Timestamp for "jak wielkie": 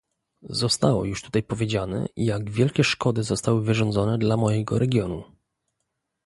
2.15-2.83